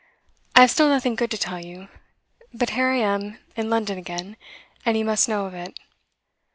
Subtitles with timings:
[0.55, 1.87] I have still nothing good to tell you,
[2.51, 4.35] but here I am in London again,
[4.83, 5.77] and you must know of it.